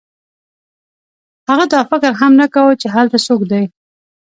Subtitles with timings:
[1.49, 3.63] هغه دا فکر هم نه کاوه چې هلته څوک دی